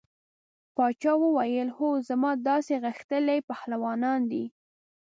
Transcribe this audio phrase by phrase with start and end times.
[0.75, 4.45] باچا وویل هو زما داسې غښتلي پهلوانان دي.